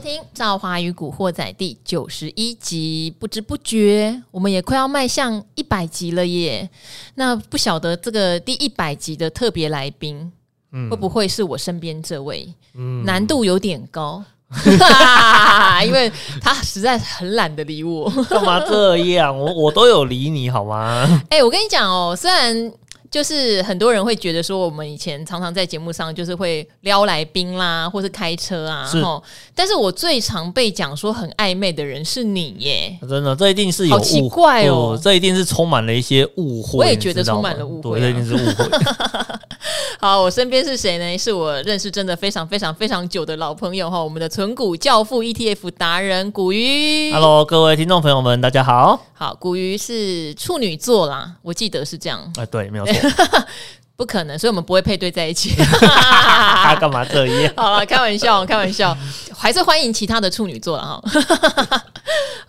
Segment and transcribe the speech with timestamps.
[0.00, 6.66] 收听《赵华与古惑仔》第九十一集，不知不觉我们也快要迈向一百集了耶。
[7.16, 10.32] 那不晓得这个第一百集的特别来宾，
[10.72, 12.50] 嗯，会不会是我身边这位？
[12.72, 14.24] 嗯，难度有点高，
[15.84, 16.10] 因为
[16.40, 18.10] 他实在很懒得理我。
[18.30, 19.38] 干嘛这样？
[19.38, 21.04] 我我都有理你好吗？
[21.28, 22.72] 哎、欸，我跟你讲哦，虽然。
[23.10, 29.02] 就是很多人会觉得说，我们以前常常在节目上就是会撩来宾啦，或是开车啊，是。
[29.52, 36.78] 但是我最常被讲说很暧昧的人是你耶，真的，这一定是有好奇怪哦，这一定是充满了一些误会。
[36.78, 38.70] 我也觉得充满了误会，啊，对，这一定是误会。
[39.98, 41.18] 好，我身边是谁呢？
[41.18, 47.12] 是我认识真的非常非常非常久的老朋友哈，我们的存股教父 ETF 达人古鱼。
[47.12, 49.04] Hello，各位听众朋友们，大家好。
[49.12, 52.20] 好，古鱼是处女座啦，我记得是这样。
[52.36, 52.94] 哎、呃，对，没有错。
[53.96, 55.50] 不可能，所以我们不会配对在一起。
[55.60, 57.52] 他干嘛这样？
[57.56, 58.96] 好了，开玩笑，开玩笑，
[59.36, 61.82] 还是欢迎其他的处女座了哈。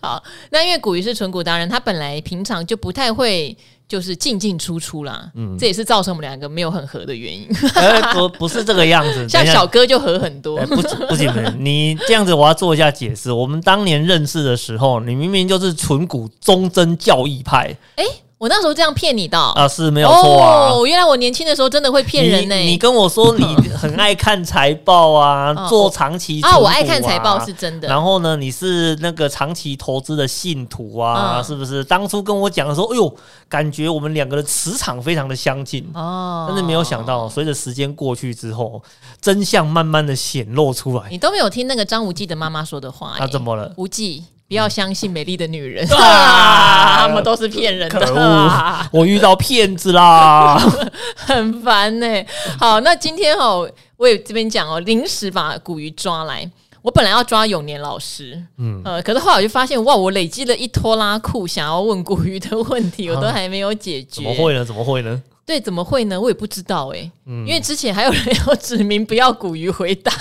[0.00, 3.54] 好，那因为古鱼是纯古达人，他本来平常就不太会
[3.86, 7.46] 就是进进出出啦，嗯，这也是造成我们两个没有很合的原因。
[7.74, 10.58] 欸、不不是这个样子，像小哥就合很多。
[10.64, 13.30] 不、不不行，你这样子我要做一下解释。
[13.30, 18.22] 我们当年认识的时候，你明明就是纯古忠贞教义派，哎、欸。
[18.42, 20.72] 我那时候这样骗你的啊，是没有错啊。
[20.72, 22.56] 哦，原来我年轻的时候真的会骗人呢。
[22.56, 27.86] 你跟我说你很爱看财报啊， 做长期啊，我爱看财报是真的。
[27.86, 31.84] 然后呢，你是那个长期投资的信徒啊，是不是？
[31.84, 33.16] 当初跟我讲的时候，哎呦，
[33.48, 36.46] 感觉我们两个的磁场非常的相近哦。
[36.48, 38.82] 但是没有想到，随着时间过去之后，
[39.20, 41.08] 真相慢慢的显露出来。
[41.10, 43.14] 你都没有听那个张无忌的妈妈说的话？
[43.20, 43.72] 那怎么了？
[43.76, 44.24] 无忌。
[44.52, 47.98] 不要相信美丽的女人， 啊，他们都是骗人的。
[47.98, 50.58] 可恶，我遇到骗子啦，
[51.16, 52.26] 很烦呢，欸。
[52.60, 56.46] 好，那今天哦，我也这边讲哦，临时把古鱼抓来。
[56.82, 64.16] 我本来要抓永年老师，嗯，呃，可是后来我就发现，哇，我累积了一拖拉库，想要问古鱼的问题， 我都还没有解决。
[64.16, 64.62] 怎么会呢？
[64.62, 65.22] 怎么会呢？
[65.46, 66.20] 对，怎么会呢？
[66.20, 70.12] 我也不知道哎，欸，嗯，因为之前还有人要指名不要古鱼回答。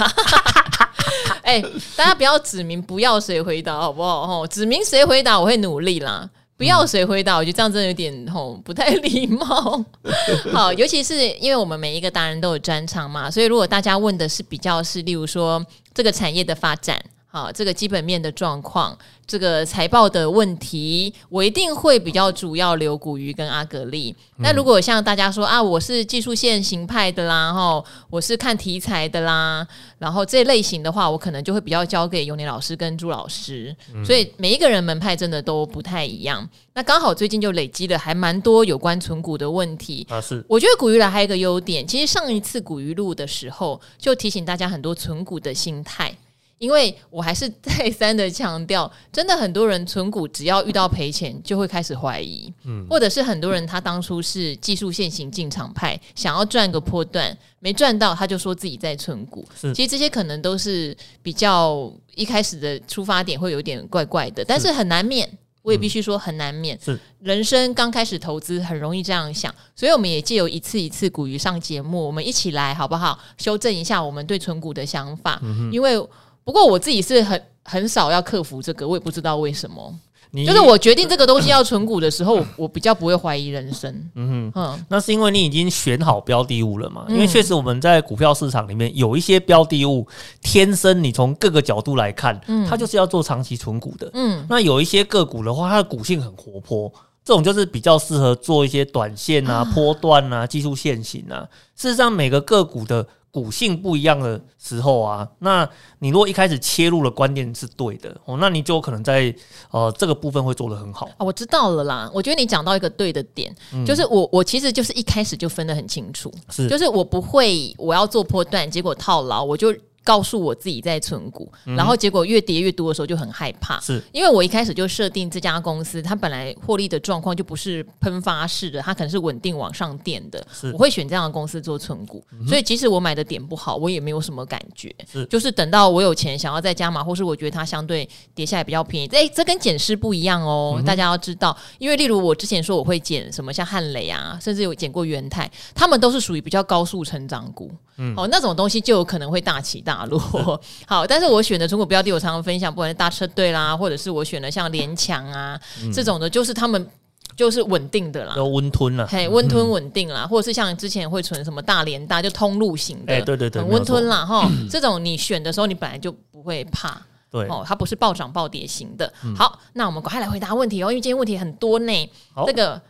[1.43, 1.61] 哎、
[1.95, 4.27] 大家不要指名，不要谁回答，好不好？
[4.27, 6.29] 吼，指名谁回答，我会努力啦。
[6.57, 9.83] 不要谁回答，我觉得这样真的有点吼不太礼貌。
[10.53, 17.01] 好，尤其是因为我们每一个达人都有专长嘛，所以如果大家问的是比较是，例如说这个产业的发展。
[17.33, 24.13] 好，这个基本面的状况，这个财报的问题，我一定会比较主要留股鱼跟阿格力。
[24.39, 29.65] 那、嗯、如果像大家说啊，我是技术线型派的啦，哈，我是看题材的啦，
[29.97, 33.73] 然后这类型的话，我可能就会比较交给永年老师跟朱老师。
[33.95, 36.45] 嗯、所以每一个人门派真的都不太一样。
[36.73, 40.19] 那刚好最近就累积了还蛮多有关存股的问题啊。
[40.19, 46.13] 是，我觉得古鱼来还有一个优点，其实上一次古鱼录的时候就提醒大家很多存股的心态。
[46.61, 59.43] 因为我还是再三的强调，真的很多人存股只要遇到赔钱就会开始怀疑，嗯，或者是很多人他当初是技术线型进场派，想要赚个波段没赚到，他就说自己在存股。
[59.73, 65.27] 其实这些可能都是比较一开始的出发点会有点怪怪的，但是很难免，
[65.63, 66.79] 我也必须说很难免。
[66.79, 73.17] 是，人生刚开始投资很容易这样想，所以我们也借由一次一次股鱼上节目，我们一起来好不好？
[73.39, 75.99] 修正一下我们对存股的想法，嗯、因为。
[76.43, 79.93] 不过我自己是很很少要克服这个，我也不知道为什么。
[80.33, 83.93] 你就是我决定这个东西要存股的时候，我比较不会怀疑人生。
[84.15, 87.05] 嗯哼，嗯，那是因为你已经选好标的物了嘛？
[87.09, 90.07] 因为确实我们在股票市场里面有一些标的物，
[90.41, 94.09] 天生你从各个角度来看，它就是要做长期存股的。
[94.13, 96.89] 嗯，那有一些个股的话，它的股性很活泼，
[97.25, 101.45] 这种就是比较适合做一些短线啊、波段啊、技术线型啊。
[101.75, 103.05] 事实上，每个个股的。
[103.31, 105.67] 股性不一样的时候啊，那
[105.99, 109.33] 你如果一开始切入的观念是对的哦，那你就可能在
[109.69, 111.25] 呃这个部分会做得很好啊。
[111.25, 119.73] 我知道了啦，我觉得你讲到一个对的点，嗯、就是我我其实就是一开始就分得很清楚，是就是我不会我要做波段，结果套牢，我就。
[120.03, 124.01] 告诉我自己在存股，然后结果越跌越多的时候就很害怕，是。
[124.11, 134.93] 因为我一开始就设定这家公司，它本来获利的状况就不是喷发式的，它可能是稳定往上垫的，我会选这样的公司做存股，所以即使我买的点不好，我也没有什么感觉，
[135.29, 147.71] 就是等到我有钱想要再加码，或是我觉得它相对跌下来比较便宜，哎，这跟减尸不一样哦，大家要知道，因为例如我之前说我会减什么像汉磊啊，甚至有减过元泰，他们都是属于比较高速成长股。
[147.97, 150.19] 嗯，哦，那种东西就有可能会大起大落。
[150.87, 156.87] 好，但是我选的存股标的，我常常分享，不管是大车队啦，或者是我选的像联强啊、嗯、这种的，就是他们
[157.35, 167.01] 就是稳定的啦，都温吞了，嘿，温吞稳定啦，嗯、或者是像之前会存什么大连大，就通路型的，哎，对对对，很温吞啦，哈，这种你选的时候，你本来就不会怕。
[167.31, 169.13] 对哦，它不是暴涨暴跌型的。
[169.23, 172.11] 嗯、好，那我们赶快来回答问题哦，因为今天问题很多呢。
[172.33, 172.81] 好这个。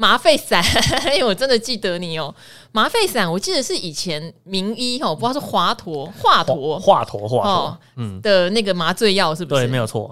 [0.00, 0.64] 麻沸散，
[1.14, 2.34] 因为我真的记得你哦。
[2.72, 9.60] 麻沸散，我记得是以前名医哦，不知道是华佗、华佗、华佗、华佗，嗯的那个麻醉药是不是？
[9.60, 10.10] 对，没有错。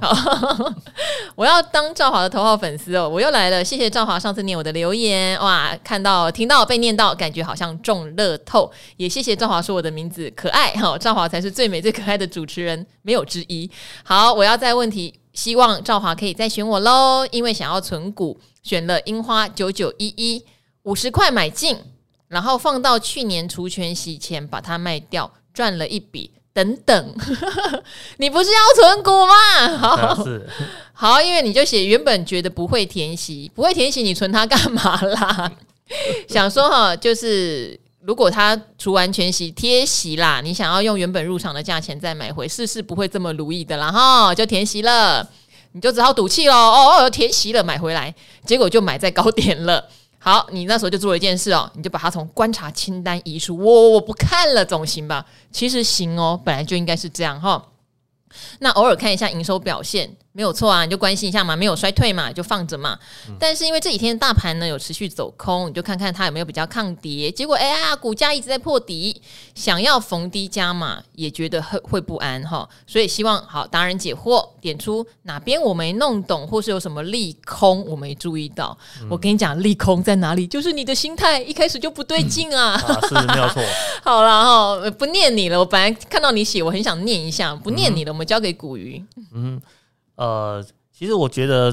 [1.35, 3.65] 我要当赵华的头号粉丝哦，我又来了。
[3.65, 8.71] 谢谢赵华上次念我的留言，哇，看到听到被念到，感觉好像中乐透。
[8.99, 13.71] 也谢谢赵华说我的名字可爱哈，赵华才是最美最可爱的主持人，没有之一。
[14.05, 18.41] 好，我要在问题，希望赵华可以再选我喽，因为想要存股。
[18.63, 20.45] 选了樱花九九一一
[20.83, 21.77] 五十块买进，
[22.29, 26.33] 然后放到去年除权息前把它卖掉，赚了一笔。
[26.53, 27.15] 等等，
[28.19, 29.79] 你不是要存股吗？
[29.79, 30.45] 好，是
[30.93, 35.53] 好，因为你就写原本觉得不会填息，不会填息，你存它干嘛啦？
[36.29, 37.79] 想说哈，就是
[38.09, 45.29] 如果他除完全席贴席啦，你想要用原本入场的价钱再买回，事事不会这么如意的啦哈，就填席了。
[45.73, 48.15] 你就只好赌气喽，哦哦，填席了买回来，
[48.47, 49.87] 结果就买在高点了。
[50.19, 55.27] 好，你那时候就做了一件事哦，你就把它从观察清单移出，我我不看了，总行吧？
[55.53, 57.63] 其实行哦，本来就应该是这样哈。
[58.61, 60.17] 那偶尔看一下营收表现。
[60.31, 62.97] 没有错啊，你就关心一下嘛，没有衰退嘛，就放着嘛。
[63.29, 67.29] 嗯、但是因为这几天大盘呢有持续走空，你就看看它有没有比较抗跌。
[67.29, 69.21] 结果哎呀，股价一直在破底，
[69.57, 72.69] 想要逢低加码，也觉得会会不安哈。
[72.87, 78.79] 所以希望好达人解惑，点出哪边我没弄懂，或是有什么利空我没注意到。
[79.01, 80.47] 嗯、我跟你讲，利空在哪里？
[80.47, 82.81] 就是你的心态一开始就不对劲啊。
[82.87, 83.61] 嗯、啊是没有错。
[84.05, 85.59] 好了哈，不念你了。
[85.59, 89.03] 我本来看到你写，我很想念一下，不念你了，们交给古鱼。
[89.33, 89.63] 嗯。
[90.17, 91.73] 呃，其实我觉得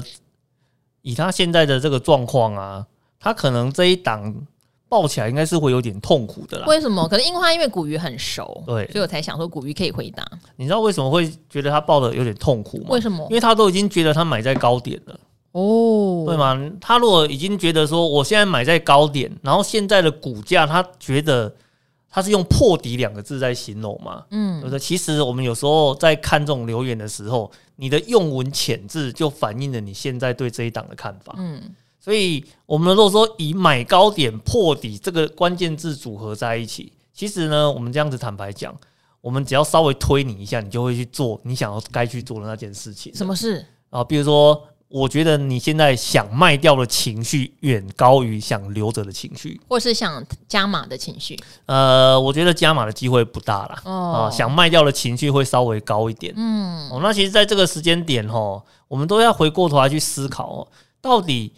[1.02, 2.86] 以他现在的这个状况啊，
[3.18, 4.32] 他可能这一档
[4.88, 6.66] 抱起来应该是会有点痛苦的啦。
[6.68, 7.08] 为什么？
[7.08, 10.24] 可能樱花因为古鱼很熟，对，所以我才想说古鱼可以回答。
[10.54, 12.86] 你知道为什么会觉得他抱的有点痛苦吗？
[12.90, 13.26] 为什么？
[13.30, 15.20] 因为他都已经觉得他买在高点了，
[15.50, 16.56] 哦，对吗？
[16.80, 21.52] 他如果已经觉得说我现在买在高点，然后现在的股价他觉得。
[22.16, 24.24] 他是用破底两个字在形容嘛？
[24.30, 31.34] 嗯，就是其实我们有时候在看这种留言的时候，你的用文遣字就反映了你现在对这一档的看法。
[31.36, 31.60] 嗯，
[32.00, 38.74] 所以我们如果说以买高点破底这个关键字组合在一起，其实呢，我们这样子坦白讲，
[39.20, 43.14] 我们只要稍微推你一下，你就会去做你想要该去做的那件事情。
[43.14, 44.02] 什么事啊？
[44.02, 44.66] 比如说。
[44.88, 51.36] 我觉得你现在想卖掉的情绪远高于想留着的情绪，或是想加码的情绪。
[51.66, 53.82] 呃，我觉得加码的机会不大了。
[53.84, 56.32] 哦，想卖掉的情绪会稍微高一点。
[56.36, 60.68] 嗯，哦，那其实在这个时间点，哦，我们都要回过头来去思考哦，
[61.00, 61.52] 到底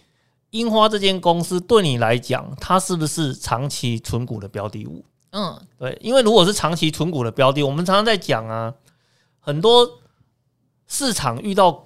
[0.51, 5.05] 樱花这间公司对你来讲，它是不是长期存股的标的物？
[5.33, 8.73] 嗯，对，因为如果是长期存股的标的，我们常常在讲啊，
[9.39, 9.99] 很多
[10.87, 11.85] 市场遇到。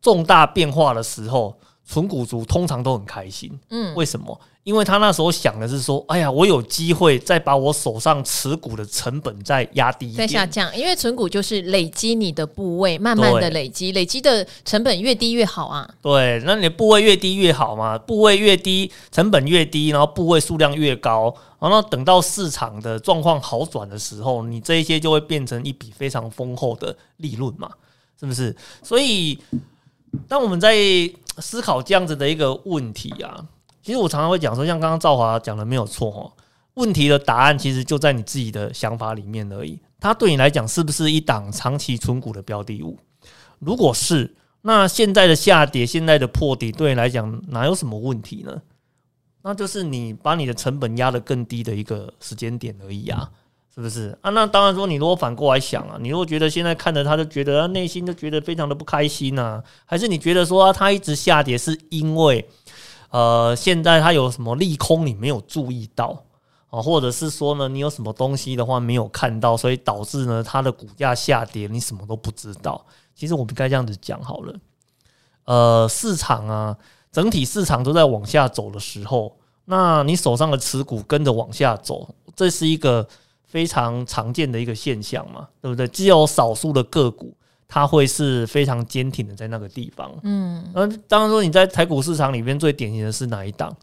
[0.00, 3.50] 重大变化的时候，存股族通常都很开心。
[3.70, 4.38] 嗯，为什么？
[4.64, 10.76] 因为他那时候想的是说，哎呀，我有机会再把我手上持股的成本再压低一点，再下降。
[10.76, 15.88] 因为存股就是累积你的部位，慢慢的累积，累积的成本越低越好啊。
[16.02, 27.70] 对，那你的部位越低越好嘛，部位越低，成本越低，然后部位数量越高，然后等到市场的状况好转的时候，你这一些就会变成一笔非常丰厚的利润嘛，
[28.20, 28.54] 是不是？
[28.82, 29.38] 所以。
[30.26, 30.76] 当我们在
[31.38, 33.46] 思考这样子的一个问题啊，
[33.82, 36.32] 其实我常常会讲说，像刚刚赵华讲的没有错哦，
[36.74, 39.78] 问题的答案其实就在你自己的想法里面而已。
[40.00, 42.98] 它对你来讲是不是一档长期存股的标的物？
[43.58, 48.62] 如果是，那现在的下跌、现在的破底对你来讲哪有什么问题呢？
[49.42, 53.30] 那就是你把你的成本压得更低的一个时间点而已啊。
[53.78, 54.30] 是不是啊？
[54.30, 62.44] 那当然说，你如果反过来想啊，你如果觉得现在看着他就觉得他内心就觉得非常的不开心呐、啊，还是你觉得说啊他一直下跌是因为
[63.10, 66.24] 呃现在他有什么利空你没有注意到
[66.70, 72.84] 啊，或者是说呢你有什么东西的话没有看到，所以导致呢它的股价下跌，你什么都不知道。
[73.14, 74.54] 其实我们该这样子讲好了，
[75.44, 76.76] 呃，市场啊，
[77.12, 83.06] 整体市场都在往下走的时候，那你手上的持股跟着往下走，这是一个。
[83.48, 85.88] 非常常见的一个现象嘛，对不对？
[85.88, 87.34] 只有少数的个股，
[87.66, 90.12] 它会是非常坚挺的在那个地方。
[90.22, 93.74] 嗯，那当然说你在台股市场里面最典型的是哪一档？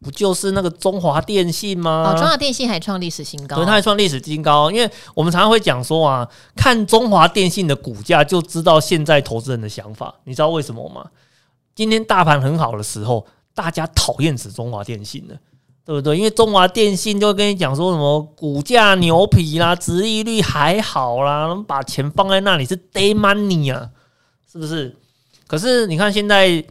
[0.00, 2.12] 不就是那个中华电信吗？
[2.12, 4.70] 哦，中华电信还创历史新高，对，它还创历史新高。
[4.70, 10.14] 因为我们常常会讲说啊，看中华电信的股价就知道现在投资人的想法。
[10.24, 11.08] 你知道为什么吗？
[11.74, 15.36] 今天大盘很好的时候，大家讨厌死中华电信了。
[15.84, 16.16] 对不对？
[16.16, 23.90] 因为中华电信就会跟你讲说什么股价牛皮啦，殖利率还好啦，把钱放在那里是 day money 啊，
[24.50, 24.96] 是不是？
[25.46, 26.64] 可是你看现在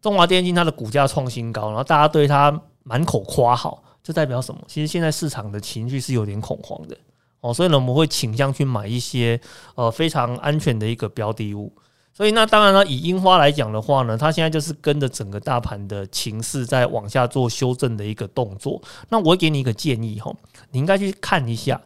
[0.00, 4.60] 中华电信它的股价创新高，然后大家对它满口夸好，这代表什么？
[4.68, 6.96] 其实现在市场的情绪是有点恐慌的
[7.40, 9.40] 哦，所以呢，我们会倾向去买一些
[9.74, 11.72] 呃非常安全的一个标的物。
[12.14, 18.80] 所以那当然了，以樱花来讲的话呢，它现在就是跟着整个大盘的情势在往下做修正的一个动作。
[19.08, 20.30] 那我给你一个建议哈，
[20.70, 21.80] 你应该去看一下，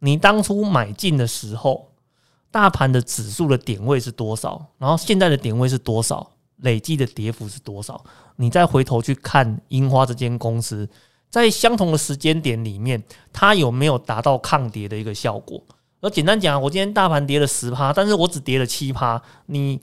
[0.00, 1.88] 你当初买进的时候，
[2.50, 8.04] 大盘的指数的点位是多少，然后现在的点位是多少，累计的跌幅是多少，
[8.36, 10.86] 你再回头去看樱花这间公司，
[11.30, 15.62] 在相同的时间点里面，它有没有达到抗跌的一个效果？
[16.00, 19.20] 而简单讲，我今天大盘跌了十趴，但是我只跌了七趴。
[19.46, 19.80] 你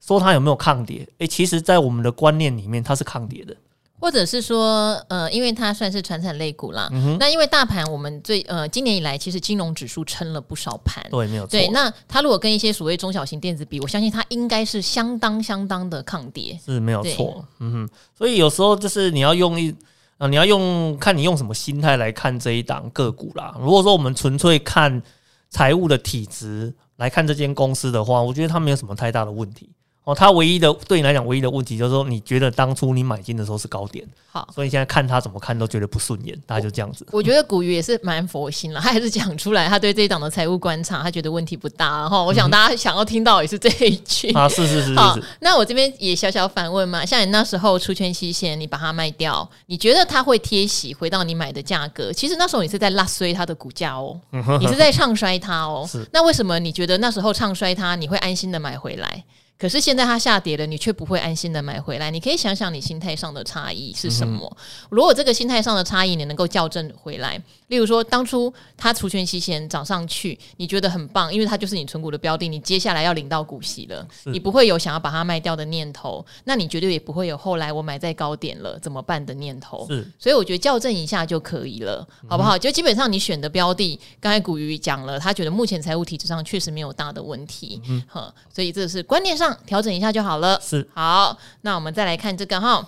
[0.00, 1.00] 说它有没有抗跌？
[1.18, 3.54] 诶、欸，其实，在我们的观念里面，它是抗跌的。
[4.00, 6.88] 或者是说，呃，因为它算是传产类股啦。
[7.18, 11.04] 那因为大盘，我们最呃今年以来，其实金融指数撑了不少盘。
[11.10, 11.50] 对，没有错。
[11.50, 16.56] 对，那它如果跟一些所谓中小型电子比，我相信它应该是相当相当的抗跌。
[16.64, 17.44] 是没有错。
[17.58, 17.88] 嗯哼。
[18.16, 19.76] 所以有时候就是你要用一啊、
[20.18, 23.54] 呃，你要用看你用什么心态来看这一档个股啦。
[23.60, 25.02] 如果说我们纯粹看。
[25.50, 29.72] 财务的体质来看这间公司的话，我觉得它没有什么太大的问题。
[30.08, 37.06] 哦，它唯一的对你来讲唯一的问题就是说，你觉得当初你买进的时候是高点，好，所以现在看它怎么看都觉得不顺眼，大概就这样子。
[37.12, 42.24] 我觉得古鱼也是蛮佛心了，他还是讲出来，他对这一档的财务观察，他觉得问题不大然后。
[42.24, 44.94] 我想大家想要听到也是这一句、嗯、啊，是是是是，是。
[44.96, 52.10] 好，那我这边也小小反问嘛，像你那时候出圈期限，你把它卖掉，你觉得它会贴息回到你买的价格？
[52.10, 54.18] 其实那时候你是在拉衰它的股价哦，
[54.58, 55.86] 你是在唱衰它哦。
[55.86, 56.02] 是。
[56.14, 59.22] 那为什么你觉得那时候唱衰它，你会安心的买回来？
[59.58, 62.12] 可是现在它下跌了，你却不会安心的买回来。
[62.12, 64.46] 你可以想想你心态上的差异是什么？
[64.46, 64.56] 嗯、
[64.90, 67.36] 如果这个心态上的差异你能够校正回来，
[67.66, 79.84] 例如说当初它除权息前涨上去，你觉得很棒，因为它就是你存股的标的，你接下来要领到股息了，你不会有想要把它卖掉的念头，那你绝对也不会有后来我买在高点了怎么办的念头。
[79.88, 82.56] 是，所以我觉得校正一下就可以了，好不好？
[82.56, 89.47] 嗯、就基本上你选的标的，刚才古鱼讲了，他觉得目前财务体制上确实没有大的问题，嗯哼，所以这是观念上。
[89.66, 90.60] 调整一下就好了。
[90.60, 92.86] 是，好，那我们再来看这个哈，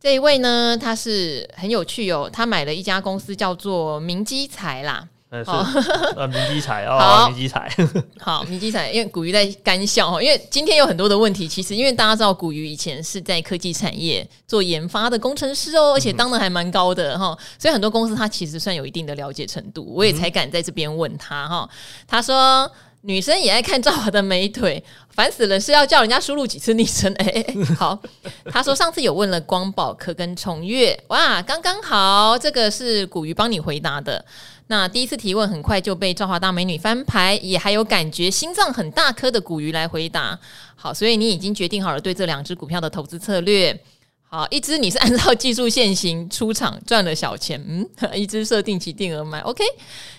[0.00, 5.08] 这一位呢，他是很有趣哦，他买了一家公司叫做明基材啦。
[5.34, 7.74] 呃，明基材哦，明基材，
[8.20, 21.66] 好，明基材，因为古鱼在干笑哈，因为今天有很多的问题，其实因为大家知道古鱼以前是在科技产业做研发的工程师哦，而且当的还蛮高的哈，所以很多公司他其实算有一定的了解程度，我也才敢在这边问他哈，
[22.06, 22.70] 他说。
[23.04, 25.58] 女生也爱看赵华的美腿， 烦死了！
[25.58, 27.12] 是要叫人家输入几次昵称？
[27.18, 28.00] 哎、欸，好，
[28.46, 34.24] 他说上次有问了光宝科跟崇越，哇，刚刚好，这个是古鱼帮你回答的。
[34.68, 40.38] 那第一次提问很快就被赵华大美女翻牌，也还有感觉心脏很大颗的古鱼来回答。
[40.76, 43.76] 好，所以你已经决定好了对这两只股票的投资策略。
[44.22, 49.64] 好，一只你是按照技术线型出场赚了小钱，嗯，一只设定期定额买，OK。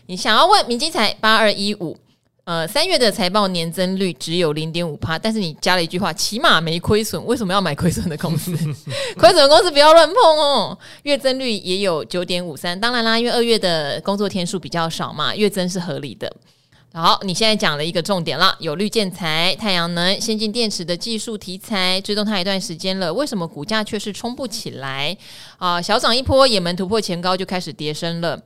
[0.07, 1.97] 你想要问明基材八二一五。
[2.45, 7.25] 呃，三月的财报年增率只有零点五趴，但是你加了一句话，起码没亏损。
[7.25, 8.51] 为什么要买亏损的公司？
[9.17, 10.77] 亏损的公司不要乱碰哦。
[11.03, 16.29] 月增率也有九点五三，当然啦，因为二月的工作天数比较少嘛，月增是合理的。
[16.91, 25.15] 好，你现在讲了一个重点了，有绿建材、太阳能、先进电池的技术题材，追踪它一段时间了，为什么股价却是冲不起来
[25.57, 25.81] 啊？
[25.81, 28.37] 小涨一波，也门突破前高就开始跌升了。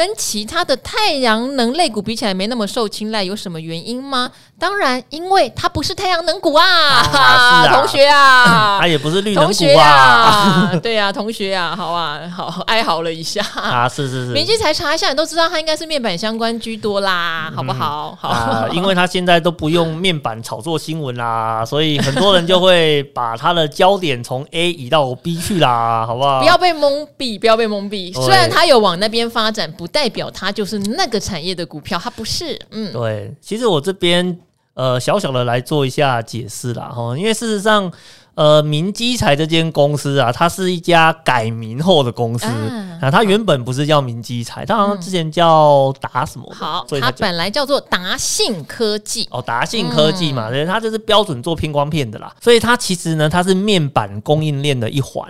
[0.00, 4.30] 跟其他的太阳能类股比起来，没那么受青睐，有什么原因吗？
[4.58, 18.16] 当然，因为它不是太阳能股啊，啊，啊，同学啊，它 也不是绿能股啊，啊 对啊，同学啊，好啊，好哀嚎了一下啊，是是是，明基才查一下，你都知道它应该是面板相关居多啦，嗯、好不好？
[18.18, 26.40] 好，啊、 因为它现在都不用面板炒作新闻啦，所以很多人就会把它的焦点从 A 移到 B 去啦，好不好？
[26.40, 28.14] 不要被蒙蔽，不要被蒙蔽。
[28.14, 32.58] 虽然它有往那边发展，不代表它就是那个产业的股票，它不是。
[32.70, 34.38] 嗯，对，其实我这边。
[34.74, 37.92] 呃，小小的来做一下解释啦，哈，因为事实上，
[38.34, 42.46] 呃，明基材这间公司啊，它是一家改名后的公司。
[42.46, 55.28] 啊，啊，它原本不是叫明基材，它好像之前叫达什么，嗯，好，所以它本来叫做达信科技，哦，达信科技嘛，对，它就是标准做偏光片的啦，所以它其实呢，它是面板供应链的一环，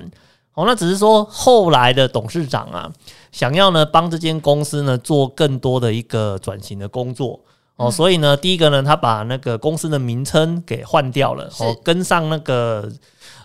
[0.54, 2.88] 哦，那只是说后来的董事长啊，
[3.32, 7.40] 想要呢帮这间公司呢做更多的一个转型的工作。
[7.76, 12.90] 哦，所以呢，第一个呢，他把那个公司的名称给换掉了，哦，跟上那个。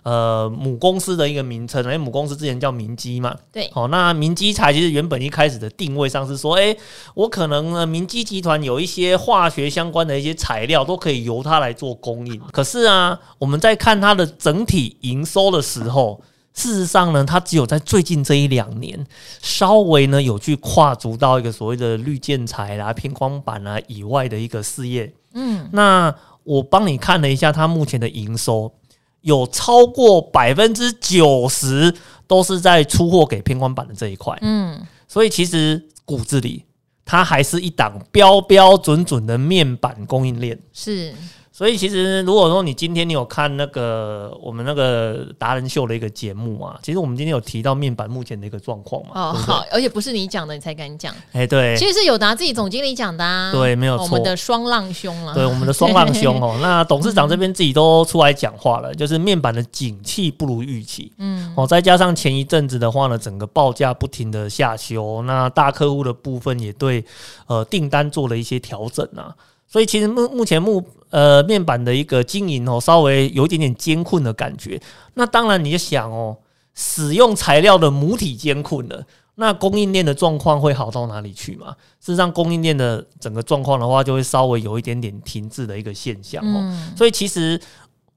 [0.04, 6.78] 呃，母公司的一个名称，因为母公司之前叫明基嘛，对，好，那明基材其实原本一开始的定位上是说，诶，
[7.16, 12.40] 我可能呢，明基集团有一些化学相关的一些材料都可以由它来做供应。
[12.52, 16.22] 可是啊，我们在看它的整体营收的时候，
[16.56, 19.06] 事实上呢，它只有在最近这一两年
[19.42, 25.14] 稍微呢有去跨足到一个所谓的绿建材啦、偏光板啊以外的一个事业。
[25.34, 28.74] 嗯，那我帮你看了一下它目前的营收。
[29.22, 31.92] 有超过百分之九十
[32.28, 36.64] 都是在出货给偏光板的这一块，嗯，所以其实骨子里
[37.04, 41.12] 它还是一档标标准准的面板供应链，是。
[41.56, 49.12] 所以其实，如果说你今天你有看那个我们那个达人秀的一个节目啊，其实我们今天有提到面板目前的一个状况嘛。
[49.14, 51.16] 哦，好，而且不是你讲的，你才敢讲。
[51.32, 53.54] 哎，对，其实是有达自己总经理讲的啊。
[53.54, 54.04] 对，没有错。
[54.04, 55.34] 我们的双浪兄了。
[55.34, 56.58] 对，我们的双浪兄哦。
[56.62, 61.10] 那董事长这边自己都出来讲话了，就是面板的景气不如预期。
[61.20, 61.54] 嗯。
[61.56, 67.06] 哦，再加上前一阵子的话呢，整个报价不停的下修，那大客户的部分也对
[67.48, 69.34] 呃订单做了一些调整啊。
[69.68, 70.86] 所以其实目目前目
[71.16, 74.78] 呃面板的一个经营哦，稍微有一点点艰困的感觉。
[75.14, 76.36] 那当然你就想哦，
[76.74, 79.02] 使用材料的母体艰困了，
[79.36, 81.74] 那供应链的状况会好到哪里去嘛？
[82.02, 86.78] 事实上，供应链的整个状况的话，就会稍微有一点点停滞的一个现象哦。
[86.98, 87.58] 所以其实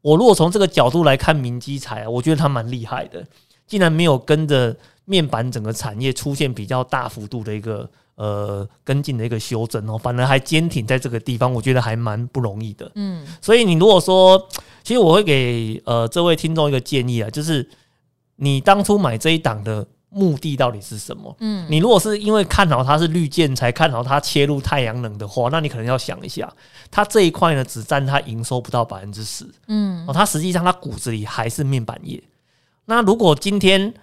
[0.03, 3.25] 我如果从这个角度来看，明基材，我觉得它蛮厉害的，
[3.69, 7.89] 竟然没有跟着面板整个产业出现比较大幅度的一个。
[8.19, 12.91] 呃，跟进的一个修正哦，反而还坚挺在这个地方，我觉得还蛮不容易的。
[12.97, 14.49] 嗯，所以你如果说，
[14.83, 17.69] 其实我会给呃这位听众一个建议啊，就是
[18.35, 21.37] 你当初买这一档的目的到底是什么？
[21.39, 26.53] 嗯，你如果是因为看好它是绿箭才看好它切入太阳能的话，那你可能要想一下，
[26.91, 29.47] 它这一块呢只占它营收不到百分之十。
[29.69, 32.21] 嗯，哦，它实际上它骨子里还是面板业。
[32.87, 33.95] 那如果今天，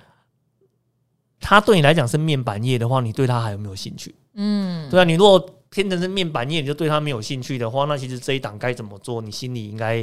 [1.47, 4.15] 它对你来讲是面板业的话，你对它还有没有兴趣？
[4.33, 9.97] 嗯，对啊，你如果偏成是面板业，你就对它没有兴趣的话，那其实这一档该怎么做，你心里应该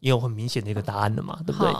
[0.00, 1.70] 也有很明显的一个答案的嘛，对不对？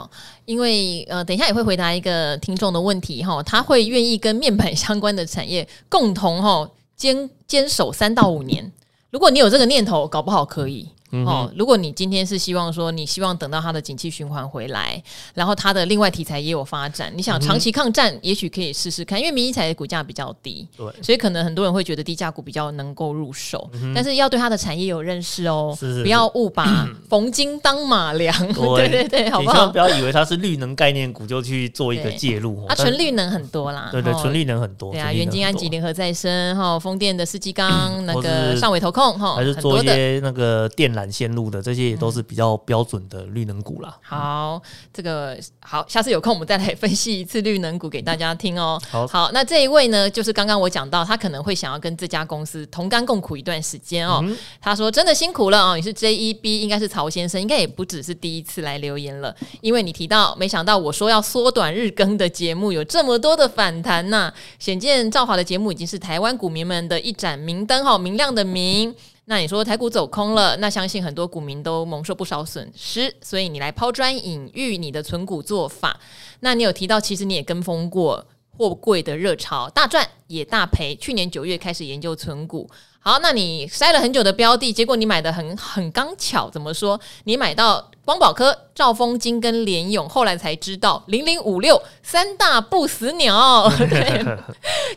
[0.45, 8.71] 因为呃，等一下也会回答一个听众的问题哈，他会愿意跟面板相关的产业共同哈坚坚守三到五年。
[9.09, 10.87] 如果你有这个念头，搞不好可以。
[11.11, 15.01] 哦，如果你今天是希望说，你希望等到它的景气循环回来，
[15.33, 19.19] 然后它的另外题材也有发展，你想长期抗战，也许可以试试看。
[19.19, 28.35] 因为明基材的股价比较低，对，所以可能很多人会觉得低价股比较能够入手，但是要对它的产业有认识哦，不要误把 冯金当马良。
[28.53, 29.67] 对 对对，好不好？
[29.67, 33.89] 不要以为它是绿能概念股就去做一个介入，它纯绿能很多啦。
[33.91, 34.91] 对对，纯绿能很多。
[34.91, 41.87] 对啊，元晶、安吉、联合再生哈，风电的世纪钢， 那个上尾投控哈，还是做一些那个电缆线路的这些。
[41.87, 43.97] 也都是比较标准的绿能股啦。
[44.01, 44.61] 好，
[44.93, 48.77] 这个好，下次有空我们再来分析一次绿能股给大家听哦。
[48.89, 54.19] 好，好，那这一位呢，就是刚刚我讲到，他可能会想要跟这家公司同甘共苦一段时间哦。
[54.21, 68.93] 嗯、他说：“真的辛苦了哦，你是 JEB，应该是曹先生，应该也不只是第一次来留言了，因为你提到，没想到我说要缩短日更的节目有这么多的反弹呐、啊，显见赵华的节目已经是台湾股民们的一盏明灯哈，明亮的明。”
[69.29, 75.99] 那你说台股走空了，那相信很多股民都蒙受不少损失，所以你来抛砖引玉你的存股做法。
[76.39, 78.25] 那你有提到，其实你也跟风过
[78.57, 80.95] 货柜的热潮，大赚也大赔。
[80.95, 86.97] 去年九月开始研究存股，好，那你筛了很久的标的，结果你买的很很刚巧，怎么说？
[87.25, 94.25] 你买到光宝科、兆丰金跟联咏，后来才知道零零五六三大不死鸟， 对，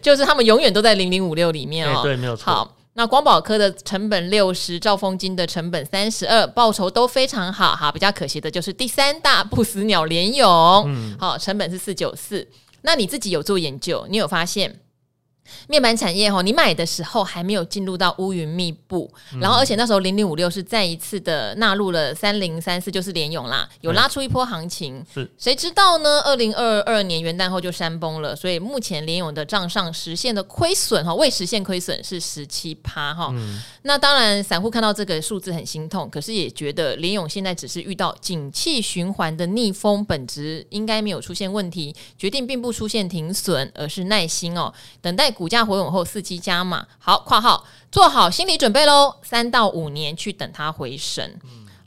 [0.01, 2.03] 就是他们永远都在零零五六里面哦。
[2.05, 2.45] 对，没有错。
[2.45, 2.77] 好。
[3.01, 7.91] 那光宝科的成本六十，兆丰金的成本三十二，报酬都非常好哈。
[7.91, 10.47] 比较可惜的就是第三大不死鸟联勇，
[10.87, 12.47] 嗯，好，成本是四九四。
[12.83, 14.81] 那你自己有做研究，你有发现？
[15.69, 25.03] 面板产业哈，你买的时候还没有进入到乌云密布，嗯、然后而且那时候零零五六是再一次的纳入了三零三四，就是联勇啦，有拉出一波行情。
[25.13, 26.21] 是谁知道呢？
[26.23, 33.31] 二零二二年元旦后就山崩了，所以目前联勇的账上实现的亏损哈，未实现亏损是十七趴哈。
[33.33, 45.31] 嗯、那当然，散户看到这个数字很心痛，可是也觉得联勇现在只是遇到景气循环的逆风，本质应该没有出现问题，决定并不出现停损，而是耐心哦，等待。
[45.40, 46.87] 股价回稳后，伺机加码。
[46.98, 51.40] 好，括号做好心理准备喽，三到五年去等它回神。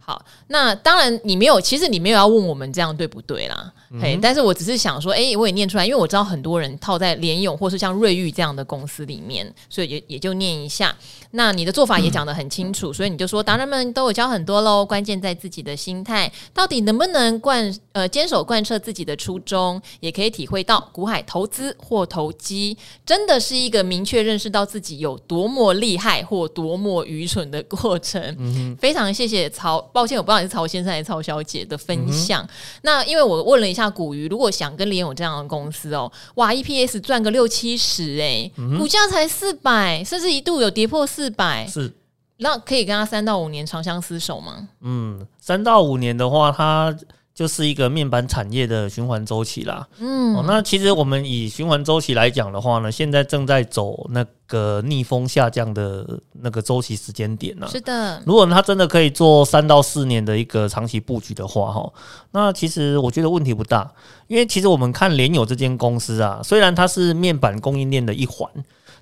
[0.05, 3.71] 好，那当然你没有，其实你没有要问我们这样对不对啦？
[3.91, 10.93] 嗯、嘿，但是我只是想说，哎、欸，我也念出来，因为我知道很多人套在联咏或是像瑞昱这样的公司里面，所以也也就念一下。
[11.31, 28.21] 那你的做法也讲得很清楚，嗯、所以你就说达人们都有教很多喽，关键在自己的心态，到底能不能贯呃坚守贯彻自己的初衷，也可以体会到股海投资或投机真的是一个明确认识到自己有多么厉害或多么愚蠢的过程。
[28.37, 29.79] 嗯、非常谢谢曹。
[29.93, 32.43] 抱歉，我不知道你是曹先生还是曹小姐的分享。
[32.43, 32.49] 嗯、
[32.81, 41.93] 那因为我问了一下古鱼，如果想跟联友这样的公司哦，哇，EPS 赚个六七十哎，嗯、股价才四百，甚至一度有跌破四百，是，
[42.37, 44.67] 那可以跟他三到五年长相厮守吗？
[44.81, 46.93] 嗯，三到五年的话，他。
[47.33, 49.87] 就是一个面板产业的循环周期啦。
[49.97, 57.67] 嗯、哦，那其实我们以循环周期来讲的话呢，现在正在走那个逆风下降的那个周期时间点呢。
[57.71, 61.91] 是的，如果它真的可以做三到四年的一个长期布局的话，哈，
[62.31, 63.91] 那其实我觉得问题不大。
[64.27, 68.47] 因为其实我们看联友这间公司啊，虽然它是面板供应链的一环，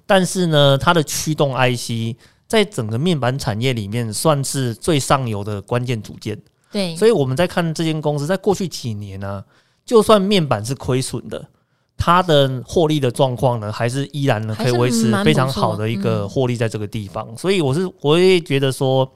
[0.06, 2.18] 但是呢，它的驱动 IC
[2.48, 6.38] 在整个面板产业里面算是最上游的关键组件。
[6.72, 9.46] 对，所以我们在看这间公司，在过去几年呢、啊，
[9.86, 11.46] 就算面板是亏损的，
[11.98, 17.28] 它的获利的状况呢，还是依然呢可以维持非常好的一个获利在这个地方。
[17.30, 19.12] 嗯、所以我是我也觉得说，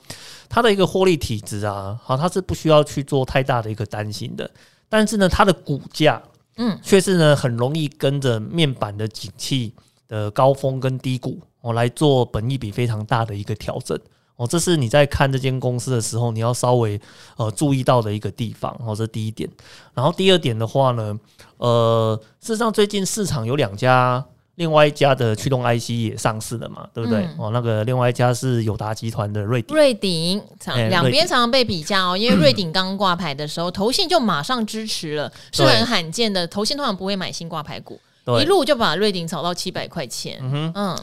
[0.49, 4.49] 它的一个获利体质啊，好，它是不需要去做太大的一个担心的。
[4.89, 6.21] 但是呢，它的股价，
[6.57, 9.73] 嗯，却是呢很容易跟着面板的景气
[10.07, 13.97] 的高峰跟低谷，我，来做本一笔非常大的一个调整。
[14.37, 16.99] 哦，这是你在看这间公司的时候，你要稍微
[17.37, 18.69] 呃注意到的一个地方。
[18.85, 19.49] 哦，这是第一点。
[19.93, 21.17] 然后第二点的话呢，
[21.57, 24.23] 呃，事实上最近市场有两家，
[24.55, 27.21] 另外一家的驱动 IC 也上市了嘛，对不对？
[27.23, 29.73] 嗯、哦，那个另外一家是友达集团的瑞鼎。
[29.73, 30.41] 瑞鼎，
[30.89, 36.45] 两边常常被比较哦，因为瑞鼎刚挂牌的时候， 投信就马上支持了，是很罕见的。
[36.45, 37.97] 投信通常不会买新挂牌股，
[38.41, 40.39] 一路就把瑞鼎炒到七百块钱。
[40.41, 40.99] 嗯哼，嗯。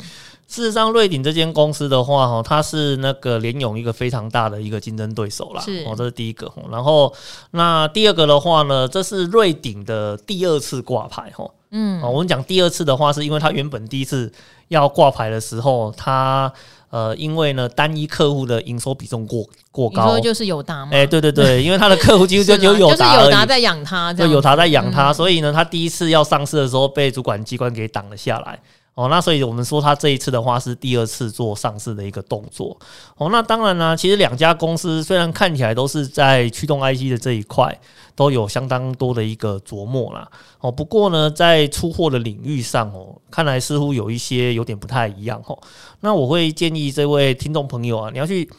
[0.53, 5.63] 事实上，瑞鼎这间公司的话，哈，它是那个联咏一个非常大的一个竞争对手啦。
[5.63, 6.53] 是，哦，这是第一个。
[6.71, 7.11] 然后，
[7.53, 11.49] 那第二个的话呢，这是瑞鼎的第二次挂牌，哈。
[11.71, 14.31] 嗯，我们讲第二次的话，是因为它原本第一次
[14.69, 16.53] 要挂牌的时候，它
[16.91, 20.91] 呃，因为呢单一客户的营收比重过过高，就是友达嘛。
[20.93, 28.61] 哎，对对对， 因为他的客户几乎就有友达，就是友达在养他，就友达在养它，所以呢，他第一次要上市的时候被主管机关给挡了下来。
[28.95, 32.77] 哦，那所以我们说它这一次的话是第二次做上市的一个动作。
[33.17, 37.75] 哦，那当然呢，其实两家公司虽然看起来都是在驱动 IC 的这一块
[38.15, 40.29] 都有相当多的一个琢磨啦。
[40.61, 45.59] 哦，不过呢，在出货的领域上哦，看来似乎有一些有点不太一样哦。
[46.01, 48.51] 那我会建议这位听众朋友啊，你要去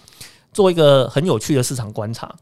[0.51, 2.33] 做一个很有趣的市场观察。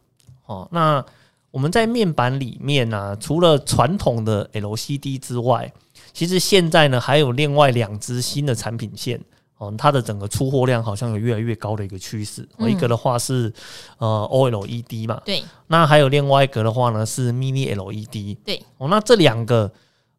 [0.45, 1.03] 哦，那
[1.51, 5.73] 我们在面板里面呢，除了传统的 LCD 之外，
[6.13, 9.19] 其实现在呢，还有另外两支新的产品线
[9.57, 12.47] 哦，它的整个出货量好像有越来越高的一个趋势。
[12.57, 13.51] 嗯、一个的话是
[13.97, 15.43] 呃 OLED 嘛，对。
[15.67, 18.61] 那还有另外一个的话呢是 Mini LED，对。
[18.77, 19.71] 哦，那这两个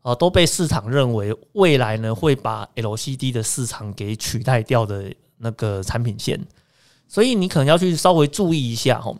[0.02, 6.40] 呃都被市场认为未来呢会把 LCD 的市场给取代掉的那个产品线，
[7.08, 9.16] 所以你可能要去稍微注意一下哦。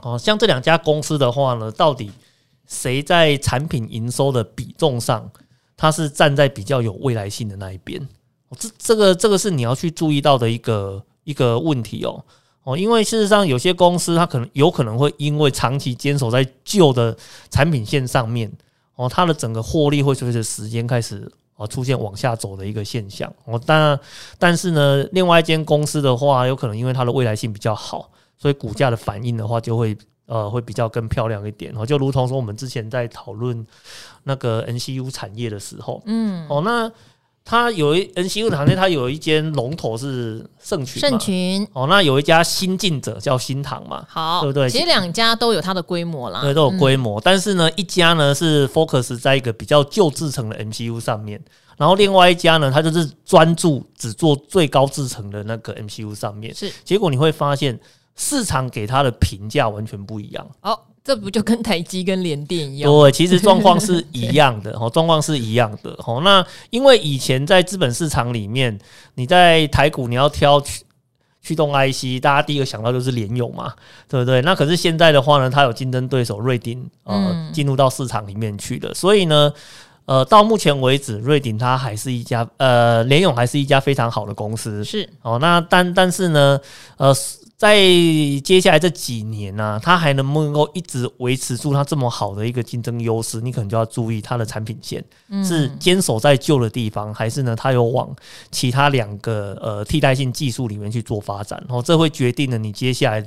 [0.00, 2.10] 哦，像这两家公司的话呢，到底
[2.66, 5.30] 谁在产品营收的比重上？
[5.78, 8.06] 它是站在比较有未来性的那一边，
[8.58, 12.24] 这这个这个是你要去注意到的一个一个问题哦
[12.64, 17.16] 哦，因为事实上有些公司它可能有可能会因为长期坚守在旧的
[17.48, 18.52] 产品线上面
[18.96, 24.00] 哦，它的整个获利会随着时间开始哦出现往下走的一个现象哦，但
[24.36, 29.96] 但是呢，另外一间公司的话，有可能因为它的未来性比较好，所以股价的反应的话就会。
[30.28, 33.66] 呃，会比较更漂亮一点哦，就如同说我们之前在讨论
[34.24, 36.92] 那个 NCU 产业的时候，嗯，哦，那
[37.46, 44.68] 它有一 NCU 产业，它有一间龙头是盛群，盛群，哦，那有一家新进者叫新唐嘛，好，对不对？
[44.68, 51.42] 其实两家都有它的规模啦，对，都有规模，嗯、但是呢，一家呢是 focus 在一个比较旧制成的 MCU 上面，
[51.78, 57.80] 然后另外一家呢，它就是专注只做最高制程的那个 MCU 上面，是，结果你会发现。
[58.18, 60.46] 市场给他的评价完全不一样。
[60.60, 62.90] 哦，这不就跟台积跟联电一样？
[62.90, 64.72] 对，其实状况是一样的。
[64.76, 65.92] 哦，状况是一样的。
[66.04, 68.76] 哦，那因为以前在资本市场里面，
[69.14, 70.82] 你在台股你要挑驱
[71.40, 73.72] 驱动 IC，大家第一个想到就是联咏嘛，
[74.08, 74.42] 对不对？
[74.42, 78.92] 那可是现在的话呢，它有竞争对手瑞鼎呃进入到市场里面去了。
[78.92, 79.52] 所以呢，
[80.06, 84.84] 呃，到目前为止，瑞鼎它还是一家呃联咏还是一家非常好的公司。
[84.84, 86.60] 是哦，那但但是呢，
[86.96, 87.14] 呃。
[87.58, 87.76] 在
[88.44, 93.40] 接下来这几年呢、啊，它还能不能够一直维持住它这么好的一个竞争优势？
[93.40, 95.04] 你可能就要注意它的产品线
[95.44, 98.14] 是坚守在旧的地方，还是呢它有往
[98.52, 101.60] 其他两个呃替代性技术里面去做发展？
[101.66, 103.26] 然后这会决定了你接下来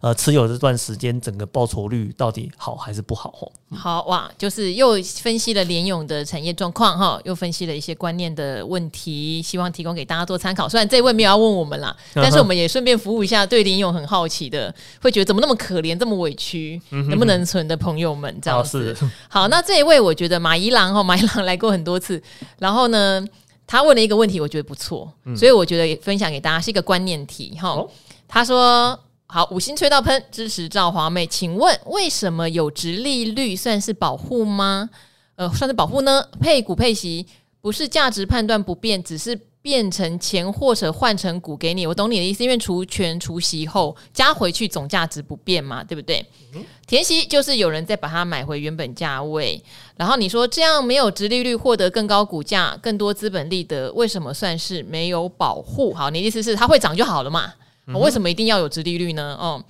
[0.00, 3.32] 呃持有这段时间整个报酬率到底好还是不好？
[3.40, 10.66] 哦好哇，就是又分析了联咏的产业状况哈，又分析了一些观念的问题，希望提供给大家做参考。
[10.66, 13.67] 虽然这位没有要问我们啦， 但是我们也顺便服务一下对。
[13.68, 18.96] 林勇很好奇的，会觉得怎么那么可怜，这么委屈，嗯、哼哼能不能存的朋友们这样子？
[19.00, 22.20] 哦、 好，那这一位我觉得马一郎哈，马一郎来过很多次，
[22.58, 23.22] 然后呢，
[23.66, 27.68] 他问了一个问题，我觉得不错，嗯、所以我觉得也分享给大家是一个观念题哈。
[27.68, 27.88] 哦、
[28.26, 34.88] 他说：“好，五星吹到喷，支持赵华妹，请问为什么有直利率算是保护吗？
[35.36, 36.24] 呃，算是保护呢？
[36.40, 37.26] 配股配息
[37.60, 46.24] 不是价值判断不变，只是。”变成钱或者换成股给你，我懂你的意思，因为除权除息后加回去总价值不变嘛，对不对？
[46.54, 49.62] 嗯、哼填息就是有人再把它买回原本价位，
[49.96, 55.92] 然后你说这样没有殖利率获得更高股价、更多资本利得，为什么算是没有保护？
[55.92, 57.52] 好，你的意思是它会涨就好了嘛？
[57.92, 59.36] 为什么一定要有殖利率呢？
[59.38, 59.62] 哦，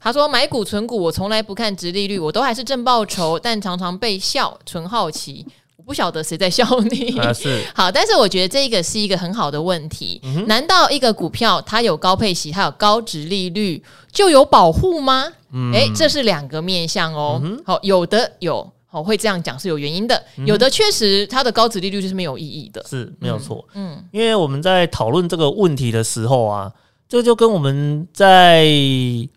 [0.00, 5.46] 他说买股存股，我从来不看殖利率，我都还是正报酬，但常常被笑，纯好奇。
[5.84, 10.20] 不晓得谁在笑你，啊、是 好，但是我觉得这个是一个很好的问题。
[10.24, 15.32] 嗯、难道一个股票它有高配息，它有高值利率就有保护吗？
[15.52, 17.40] 嗯，诶，这是两个面向哦。
[17.44, 20.22] 嗯、好，有的有，好会这样讲是有原因的。
[20.46, 23.64] 有的确实它的高值利率就是没有意义的，是没有错。
[23.74, 26.72] 嗯，因为我们在讨论这个问题的时候啊。
[27.08, 28.66] 这就跟我们在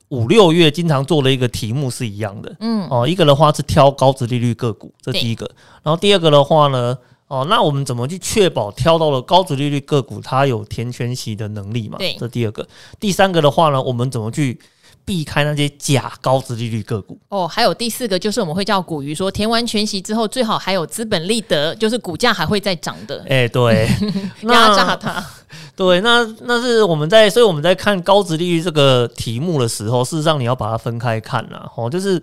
[0.09, 5.49] 五六月经常做的一个题目是一样的，嗯，哦，一个的话是挑高值利率个股，这第一个，
[5.83, 11.97] 然后第二个的话呢，哦，那我们怎么去确保挑到了高值利率个股它有填全息的能力嘛？
[11.97, 12.67] 对，这第二个，
[12.99, 14.59] 第三个的话呢，我们怎么去？
[15.07, 23.19] 避开那些假高值利率个股哦，还有第四个就是我们会叫股鱼说填完全息之后最好还有资本利得，就是股价还会再涨的。
[23.23, 23.87] 哎、欸，对，
[24.43, 25.25] 压榨它。
[25.77, 31.65] 对，那那是我们在，所以我们在看高值利率这个题目的时候，事实上你要把它分开看呐。
[31.77, 32.21] 哦，就是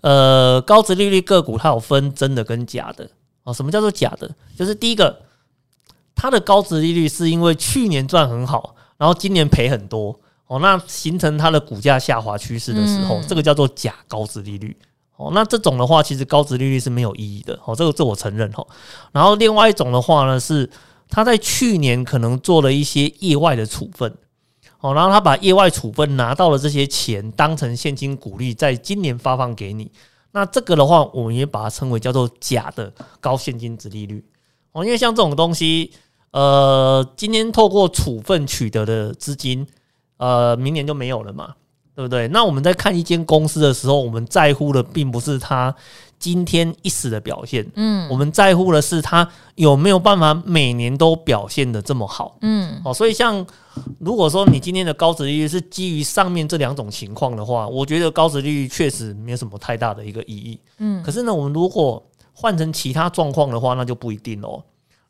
[0.00, 3.06] 呃，高值利率个股它有分真的跟假的
[3.44, 3.52] 哦。
[3.52, 4.30] 什么叫做假的？
[4.56, 5.20] 就是第一个，
[6.14, 10.18] 它的高值利率是因为去年赚很好，然后今年赔很多。
[10.52, 14.76] 哦，那形成它的股价下滑趋势的时候，嗯、这个叫做假高值利率。
[15.16, 17.58] 哦，那这种的话，其实高值利率是没有意义的。
[17.64, 18.50] 哦，这个这我承认。
[18.54, 18.66] 哦，
[19.12, 20.68] 然后另外一种的话呢，是
[21.08, 24.14] 他在去年可能做了一些业外的处分。
[24.80, 29.90] 哦，然后他把业外处分拿到了这些钱当成现金股利，在今年发放给你。
[30.32, 34.22] 那这个的话，我们也把它称为叫做假的高现金值利率。
[34.72, 35.92] 哦，因为像这种东西，
[36.32, 39.66] 呃，今天透过处分取得的资金。
[40.22, 41.52] 呃，明年就没有了嘛，
[41.96, 42.28] 对不对？
[42.28, 45.74] 那我们在看一间公司的时候，我们在乎的并不是它
[46.16, 53.44] 今天一时的表现，嗯，我们在乎的是它有没有办法每年都表现的这么好，嗯，哦，所以像
[53.98, 62.00] 如果说你今天的高值利率是基于上面这两种情况的话，我觉得高值利率确实没有什么太大的一个意义，嗯，可是呢，我们如果
[62.32, 64.62] 换成其他状况的话，那就不一定哦。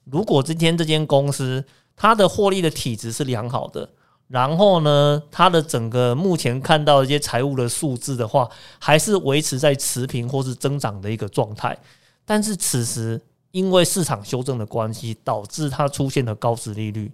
[0.04, 1.62] 如果今天这间公司
[1.94, 3.86] 它的获利的体质是良好的。
[4.32, 11.76] 然后呢，它的整个目前看到一些财务的数字的话，还是维持在持平或是增长的一个状态。
[12.24, 17.12] 但是此时因为市场修正的关系，导致它出现了高值利率，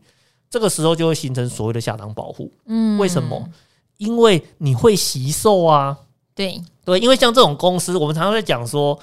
[0.49, 2.53] 这个时候就会形成所谓的下档保护。
[2.67, 3.49] 嗯，为什么？
[3.97, 5.99] 因为你会惜售啊。
[6.37, 8.97] 对对，因为像这种公司，我们常常在讲说。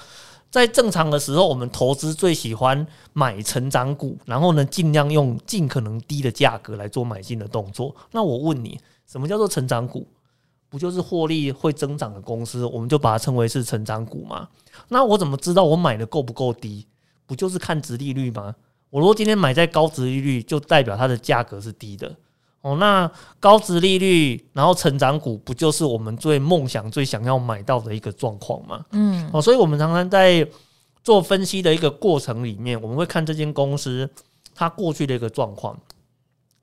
[0.50, 7.94] 在正常的时候，我们投资最喜欢买成长股，然后呢，尽量用尽可能低的价格来做买进的动作。
[8.12, 10.06] 那我问你，什么叫做成长股？
[10.68, 14.48] 不就是获利会增长的公司，我们就把它称为是成长股吗？
[14.88, 16.86] 那我怎么知道我买的够不够低？
[17.26, 18.54] 不就是看值利率吗？
[18.90, 22.16] 我如果今天买在高值利率，就代表它的价格是低的。
[22.66, 28.84] 哦，那高值利率，然后成长股，不就是我们最梦想、最想要买到的一个状况吗？
[28.90, 30.44] 嗯，哦，所以我们常常在
[31.04, 34.10] 做分析的一个过程里面，我们会看这间公司
[34.52, 35.78] 它过去的一个状况。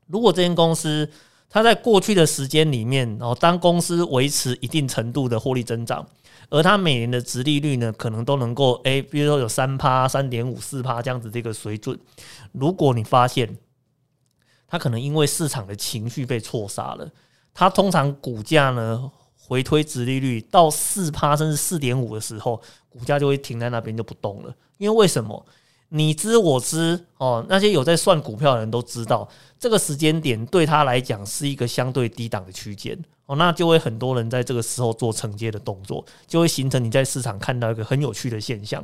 [0.07, 1.09] 如果这间公司
[1.49, 6.05] 它在过去的时间里面，然后当公司维持一定程度的获利增长，
[6.49, 11.97] 而它每年的值利率呢，可能都能够诶，比如说有三趴、三点五、四趴这样子的一个水准。
[12.51, 13.57] 如果你发现，
[14.73, 17.07] 它可能因为市场的情绪被错杀了，
[17.53, 22.59] 它通常股价呢回推殖利率到四趴甚至四点五的时候，
[22.89, 24.51] 股价就会停在那边就不动了。
[24.79, 25.45] 因为为什么？
[25.89, 38.83] 你知我知哦，那些有在算股票的人都知道，这个时间点对他来讲是一个相对低档的区间哦，那就会很多人在这个时候做承接的动作，就会形成你在市场看到一个很有趣的现象，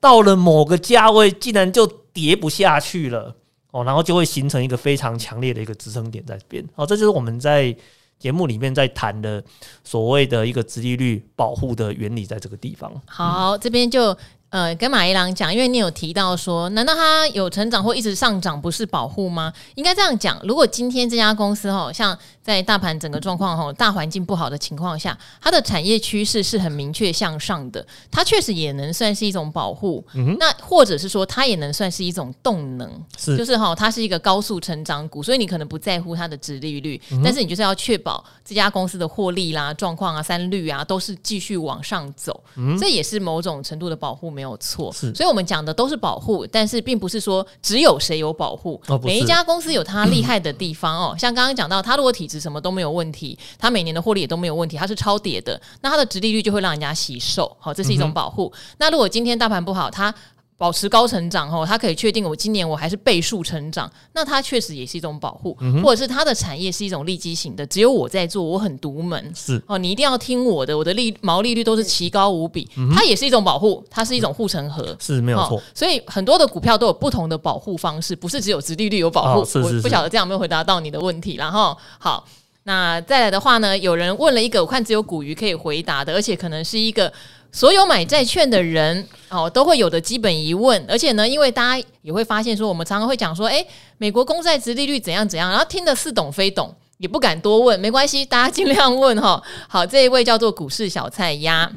[0.00, 3.36] 到了某个价位竟然就跌不下去了
[3.70, 7.74] 哦，然后就会形成一个非常强烈的一个支撑点在这边哦，这就是我们在
[8.18, 9.42] 节目里面在谈的
[9.84, 12.92] 所谓的一个殖利率保护的原理，在这个地方。
[13.06, 14.16] 好，这边就。
[14.50, 19.52] 呃，跟马一郎讲，因为你有提到说，难道它有成长或一直上涨不是保护吗？
[19.76, 30.04] 应该这样讲，如果今天这家公司哈，像在大盘整个状况哈，大环境不好的情况下，它的产业趋势是很明确向上的，它确实也能算是一种保护。
[30.14, 44.39] 嗯，那或者是说，它也能算是一种动能，是就是哈，它是一个高速成长股，所以你可能不在乎它的值利率，嗯、但是你就是要确保这家公司的获利啦、状况啊、三率啊，都是继续往上走，嗯，这也是某种程度的保护。
[44.40, 51.14] 没有错，是，所以我们讲的都是保护，但是并不是说只有谁有保护，哦，每一家公司有它厉害的地方哦。
[51.20, 58.50] 像刚刚讲到，它如果体质什么都没有问题，它每年的获利也都没有问题，它是超跌的，那它的殖利率就会让人家吸售，好，这是一种保护。
[58.54, 60.14] 嗯、那如果今天大盘不好，它
[60.60, 75.62] 保持高成长后，它可以确定我今年我还是倍数成长，那它确实也是一种保护，嗯、或者是它的产业是一种利基型的，只有我在做，我很独门，是哦，你一定要听我的，我的利毛利率都是奇高无比，嗯、它也是一种保护，它是一种护城河，是没有错、哦。
[75.74, 79.40] 所以很多的股票都有不同的保护方式，不是只有直利率有保护。
[79.40, 82.26] 哦、是是是，我不晓得这样有没有回答到你的问题，然后好，
[82.64, 87.10] 那再来的话呢，有人问了一个，我看只有古鱼可以回答的，而且可能是一个。
[87.52, 93.66] 所有买债券的人哦，都会有的基本疑问，而且呢，因为大家也会发现说，我们常常会讲说，诶，
[93.98, 99.42] 美国公债殖利率怎样怎样，然后听得似懂非懂，也不敢多问，没关系，大家尽量问哈。
[99.68, 101.70] 好，这一位叫做股市小菜鸭，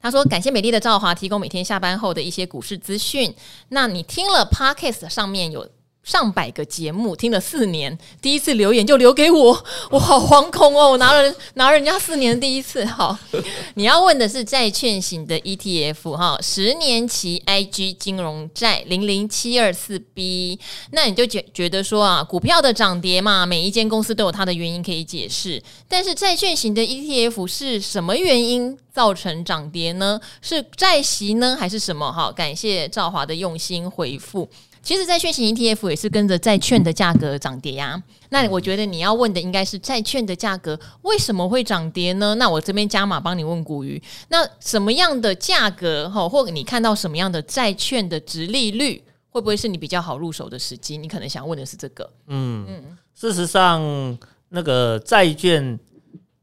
[0.00, 3.32] 他说感谢美丽的赵华提供每天下班后的一些股市资讯。
[3.68, 5.64] 那你听了 Podcast 上面有
[6.02, 10.90] 上百个节目听了四年，第一次留言就留给我， 我好惶恐哦！
[10.90, 13.16] 我拿了拿人家四年第一次，好，
[13.74, 20.58] 你要问的是债券型的 ETF 哈，十年期 IG 金融债零零七二四 B，
[20.90, 30.20] 那你就觉觉得说啊，股票的涨跌嘛，每一间公司都有它的原因可以解释，但是债券型的 ETF 是什么原因造成涨跌呢？
[30.42, 32.10] 是债息呢，还是什么？
[32.10, 34.48] 哈，感谢赵华的用心回复。
[34.82, 38.02] 其实债券型 ETF 也是跟着债券的价格涨跌呀。
[38.30, 42.34] 那我觉得你要问的应该是债券的价格为什么会涨跌呢？
[42.34, 44.02] 那我这边加码帮你问古鱼。
[44.28, 50.96] 那什么样的价格哈，或你看到什么样的债券的值利率，会不会是你比较好入手的时机？
[50.96, 52.10] 你可能想问的是这个。
[52.26, 54.18] 嗯嗯，事实上，
[54.48, 55.78] 那个债券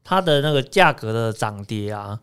[0.02, 2.18] 它的那个价格的涨跌啊，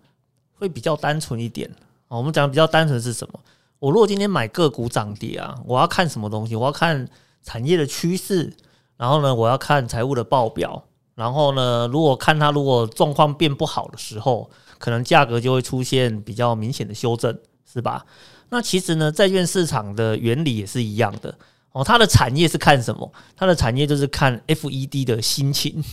[0.53, 1.69] 会比较单纯一点。
[2.07, 3.39] 我们讲的比较单纯是什么？
[3.79, 6.55] 我如果今天买个股涨跌啊，我要看什么东西？
[6.55, 7.07] 我要看
[7.43, 8.51] 产业的趋势，
[8.97, 10.83] 然后呢，我要看财务的报表，
[11.15, 17.37] 然后呢，如果看它如果状况变不好的时候，可能价格就会出现比较明显的修正，
[17.71, 18.05] 是吧？
[18.49, 21.37] 那其实呢，债券市场的原理也是一样的
[21.71, 21.83] 哦。
[21.83, 23.11] 它的产业是看什么？
[23.35, 25.83] 它的产业就是看 FED 的心情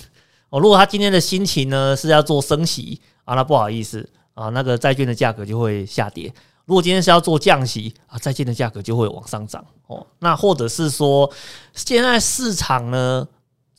[0.48, 0.58] 哦。
[0.58, 6.32] 如果它今天的心情呢是要做升息啊，那不好意思啊，那个债券的价格就会下跌。
[6.66, 10.06] 如果今天是要做降息啊，债券的价格就会往上涨哦。
[10.20, 11.30] 那或者是说，
[11.74, 13.28] 现在市场呢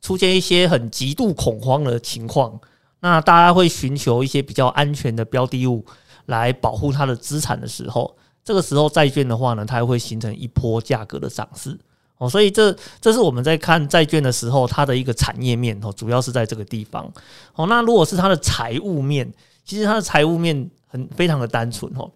[0.02, 2.60] 出现一些很极度恐慌的情况，
[3.00, 5.84] 那大家会寻求一些比较安全的标的物
[6.28, 11.76] 来保护它的资产的时候，这个时候债券的话呢，它会形成一波价格的涨势
[12.20, 12.30] 哦。
[12.30, 12.72] 所以这
[13.02, 17.12] 这是我们在看债券的时候，它的一个产业面哦，主要是在这个地方
[17.56, 17.66] 哦。
[17.66, 19.34] 那如果是它的财务面，
[19.66, 22.12] 其实它的财务面很非常的单纯哦。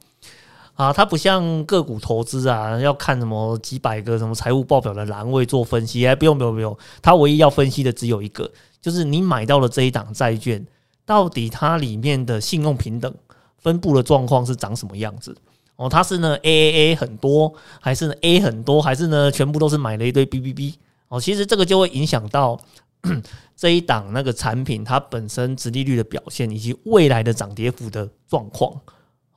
[0.80, 8.50] 啊，它不像个股投资啊，要看什么几百个什么财务报表的栏位做分析，哎，不用不用不用，它唯一要分析的只有一个，
[8.82, 10.66] 就是你买到了这一档债券，
[11.06, 13.14] 到底它里面的信用平等
[13.58, 15.36] 分布的状况是长什么样子？
[15.76, 20.76] 哦，它是呢 AAA 很多，还是呢 A 很多，还是呢全部都是买了一堆 BBB？
[21.10, 22.58] 哦，其实这个就会影响到
[23.54, 28.80] 这一档那个产品它本身殖利率的表现，以及未来的涨跌幅的状况。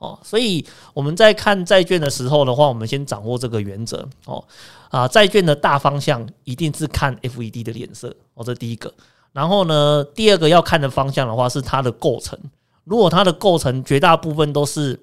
[0.03, 4.43] 哦，所以我们在看债券的时候的话，我们先掌握这个原则哦。
[4.89, 8.93] 啊，债券的大方向一定是看 FED 的脸色哦，这第一个。
[9.31, 12.37] 然后呢，第二个要看的方向的话是它的构成。
[12.83, 14.99] 如果它的构成绝大部分都是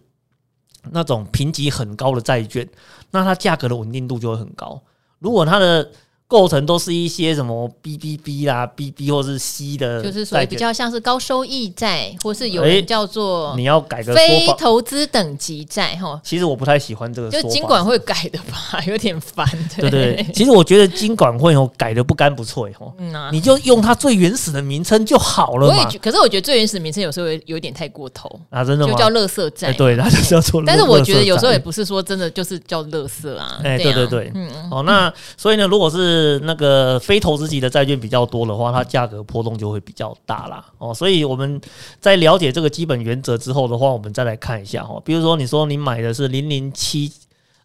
[0.90, 2.68] 那种评级很高的债券，
[3.10, 4.80] 那它价格的稳定度就会很高。
[5.18, 5.90] 如果它的
[6.30, 16.20] 构成都是一些什么 BBB 啦、BB 或是 C 的，就是说比较像是高收益债，或是有人叫做你要改个非投资等级债哈。
[16.22, 19.44] 其实我不太喜欢这个，就金管会改的吧，有点烦。
[19.76, 22.94] 对对， 其实我觉得金管会哦改的不干不脆哦，
[23.32, 25.90] 你就用它最原始的名称就好了嘛。
[26.00, 28.92] 可是我觉得最原始的名称有时候有点太过头啊，真的吗？
[28.92, 30.62] 就叫垃圾债，对，它就是要做。
[30.66, 33.58] 但是我觉得有时候也不是说真的就是叫垃圾啊。
[33.64, 36.98] 哎，对对对，嗯，哦，那所以呢，如果是那个。
[37.00, 40.64] 非投资级的债券比较多的话，它价格波动就会比较大啦。
[40.78, 40.92] 哦。
[40.94, 41.60] 所以我们
[41.98, 45.02] 在了解这个基本原则之后的话，我们再来看一下哦。
[45.04, 47.10] 比如说，你说你买的是零零七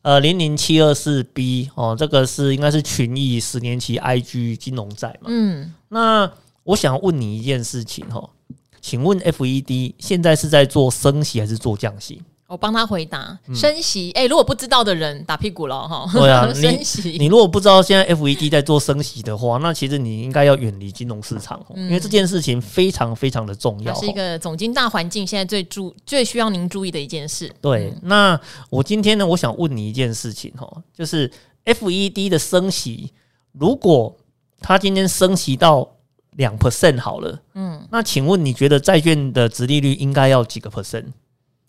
[0.02, 5.28] 呃零零七二四 B 哦，这个是应该是群益十年期 IG 金融债嘛。
[5.28, 5.74] 嗯。
[5.90, 6.32] 那
[6.64, 8.30] 我想问你一件事情哈，
[8.82, 12.22] 请问 FED 现在是在做升息还是做降息？
[12.48, 16.08] 我帮他回答升息，哎、如果不知道的人打屁股了哈。
[16.14, 17.18] 对啊， 升息。
[17.18, 23.94] 你如果不知道现在 FED 在做升息的话，那其实你应该要远离金融市场，嗯、因为这件事情非常非常的重要。
[23.96, 27.52] 是一个总经大环境现在最注最需要您注意的一件事。
[27.60, 28.40] 对，那
[28.70, 31.32] 我今天呢，我想问你一件事情哈，就是
[31.66, 33.12] FED 的升息，
[33.54, 34.16] 如果
[34.60, 35.90] 他今天升息到
[36.34, 41.06] 两 percent 好了，嗯，那请问你觉得债券的值利率应该要几个 percent？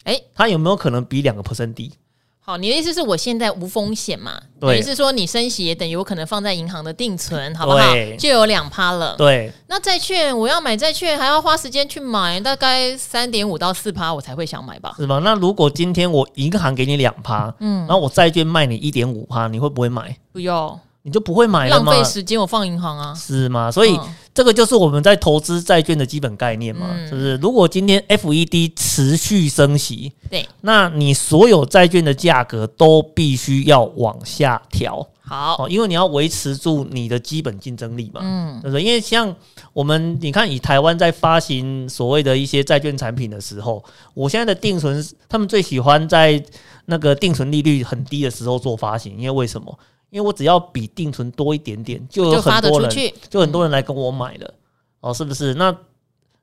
[0.07, 1.93] 哎，欸、它有没有可能比两个 percent 低？
[2.39, 4.41] 好，你的意思是我现在无风险嘛？
[4.61, 7.93] 对，也是说你升息也等于我可能放在银行的定存，好不好？
[8.17, 9.17] 就有两趴了。
[9.17, 14.95] 对，那债券我要买债券，还要花时间去买，大概三点五到四趴，我才会想买吧？
[14.97, 15.21] 是吗？
[15.25, 20.17] 那如果今天我银行给你两趴，嗯，然后我债券卖你一点五趴，你会不会买？
[20.31, 20.79] 不要。
[21.07, 21.93] 你就不会买了吗？
[21.93, 23.71] 浪费时间，我放银行啊，是吗？
[23.71, 27.37] 所以、嗯、这个就是我们在投资债券的基本概念嘛，嗯、是不是？
[27.37, 38.83] 如果今天 FED 持续升息，对，那你所有债券的价格都必须要往下调，好，因为你要维持住你的基本竞争力嘛，嗯，对不对？
[38.83, 39.33] 因为像
[39.73, 43.81] 我们，你看，以台湾在发行所谓的一些债券产品的时候，
[44.13, 46.43] 我现在的定存，他们最喜欢在
[46.87, 49.79] 那个定存利率很低的时候做发行，因为为什么？
[50.11, 55.55] 因为我只要比定存多一点点，就有很多人，就，就很多人来跟我买了，嗯、哦，是不是？
[55.55, 55.77] 那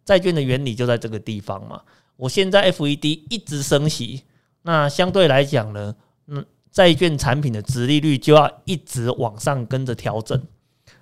[0.06, 1.82] 债券的原理就在这个地方嘛。
[2.16, 4.24] 我现在 FED 一直升息，
[4.62, 5.96] 那相对来讲呢，
[6.28, 10.42] 嗯，债券产品的值利率就要一直往上跟着调整。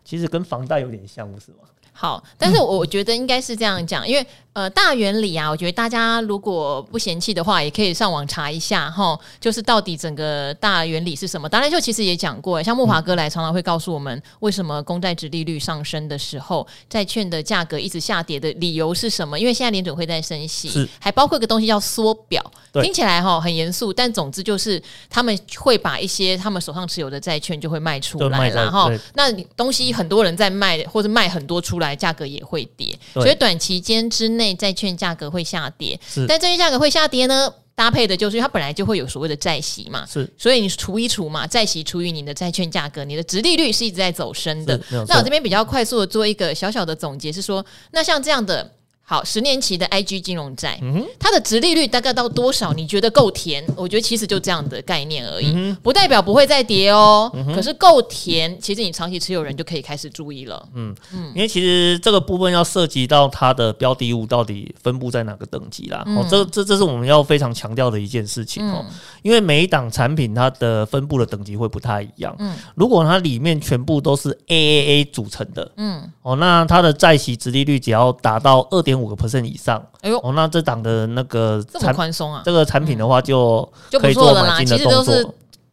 [0.03, 1.59] 其实跟房贷有点像，不是吗？
[1.91, 11.47] 好，但是我觉得应该是这样讲，因为呃，大原理啊，我觉得大家如果不嫌弃的话，也可以上网查一下哈，就是到底整个大原理是什么。
[11.47, 19.39] 当然，就其实也讲过，像木华哥来常常会告诉我们，为什么公债值利率上升的时候，债券的价格一直下跌的理由是什么？
[19.39, 22.43] 因为现在联准会在升息，还包括一个东西叫缩表，
[22.83, 31.91] 听起来哈很严肃，但总之就是他们会把一些他们手上持有的债券就会卖出来，然后那东西很多人在卖，或者卖很多出来。
[32.01, 35.99] 价格也会跌，所以短期间之内债券价格会下跌。
[36.27, 40.03] 但债券价格会下跌呢，搭配的就是它本来就会有所谓的债息嘛。
[40.07, 44.79] 是，所以你除一除嘛，债息除以你的债券价格，你的值利率是一直在走升的。
[45.07, 48.71] 那我这边比较快速的做一个小小的总结，是说，那像这样的。
[49.11, 52.71] 好，十年期的 IG 金融债，嗯、它的殖利率大概到多少？
[52.71, 53.61] 你觉得够甜？
[53.75, 57.29] 我觉得其实就这样的概念而已，嗯、不代表不会再跌哦。
[57.33, 60.65] 嗯、可是够甜，其实你长期持有人就可以开始注意了。
[60.75, 66.05] 嗯嗯，因为其实这个部分要涉及到它的标的物到底分布在哪个等级啦。
[66.07, 68.85] 嗯、哦，这这这是我们要非常强调的一件事情哦。
[68.87, 72.33] 嗯、因为每一档产品它的分布的等级会不太一样。
[72.39, 84.59] 嗯，如果它里面全部都是 AAA 组成的，嗯，哦，那它的债息殖利率只要达到二点五个 percent 以上，哎呦，哦，那这档的那个这么宽松啊，这个产品的话就就不错了啦。
[84.59, 85.27] 其实都是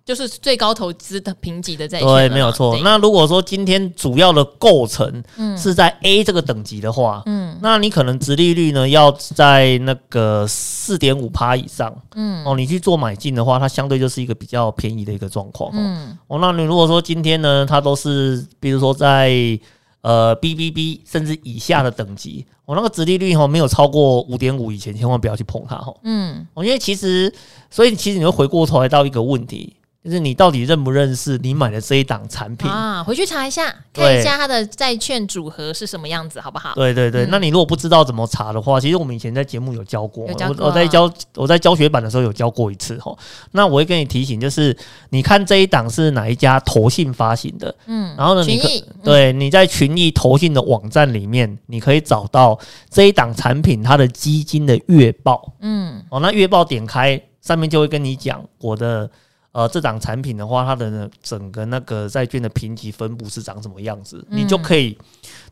[0.05, 2.75] 就是最高投资的评级的债券，对，没有错。
[2.83, 5.23] 那如果说今天主要的构成
[5.55, 19.61] 是在 A 这个等级的话，嗯，那你可能殖利率呢要在那个四点五趴以上，嗯，哦，你去做买进的话，它相对就是一个比较便宜的一个状况，嗯，哦，那你如果说今天呢，它都是比如说在。
[20.01, 25.93] 呃，BBB 甚至以下的等级，我、哦、那个殖利率哈没有超过五点五以前，千万不要去碰它哈。
[26.05, 27.33] 嗯，我因为其实，
[27.71, 29.75] 所以其实你会回过头来到一个问题。
[30.09, 33.05] 就是你到底认不认识你买的这一档产品啊？
[33.05, 36.73] 回去查一下，看一下它的债券组合是什么样子，好不好？
[36.75, 43.15] 对对对，嗯、那你如果不知道怎么查的话，其实我们以前在节目有教过，教过啊、我我在教我在教学版的时候有教过一次哈。
[43.53, 44.77] 那我会跟你提醒，就是
[45.11, 48.69] 你看这一档是哪一家投信发行的，嗯，然后呢，你可
[49.05, 52.59] 对你在群益投信的网站里面，你可以找到
[52.91, 59.11] 这一档产品它的基金的月报，嗯，哦，那月报点开上面就会跟你讲我的。
[59.59, 64.97] 呃这档产品的话，它的整个那个债券的评级分布是长什么样子，嗯、你就可以